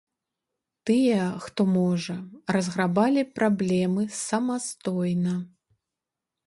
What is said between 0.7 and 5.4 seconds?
Тыя, хто можа, разграбалі праблемы самастойна.